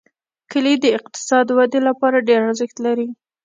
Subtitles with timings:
[0.51, 3.07] کلي د اقتصادي ودې لپاره ډېر ارزښت لري.